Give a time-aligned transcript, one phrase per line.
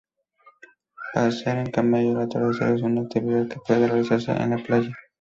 [1.13, 4.91] Pasear en camello al atardecer es una actividad que puede realizarse en la playa.